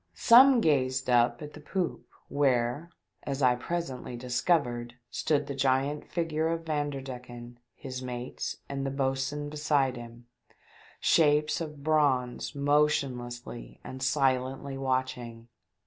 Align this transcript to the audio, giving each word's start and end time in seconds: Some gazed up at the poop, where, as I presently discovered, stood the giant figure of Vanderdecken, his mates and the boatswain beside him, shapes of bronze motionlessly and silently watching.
Some 0.15 0.61
gazed 0.61 1.11
up 1.11 1.43
at 1.43 1.53
the 1.53 1.59
poop, 1.59 2.07
where, 2.27 2.89
as 3.21 3.43
I 3.43 3.53
presently 3.55 4.15
discovered, 4.17 4.95
stood 5.11 5.45
the 5.45 5.53
giant 5.53 6.05
figure 6.09 6.47
of 6.47 6.65
Vanderdecken, 6.65 7.59
his 7.75 8.01
mates 8.01 8.57
and 8.67 8.83
the 8.83 8.89
boatswain 8.89 9.47
beside 9.49 9.97
him, 9.97 10.25
shapes 10.99 11.61
of 11.61 11.83
bronze 11.83 12.55
motionlessly 12.55 13.79
and 13.83 14.01
silently 14.01 14.75
watching. 14.75 15.49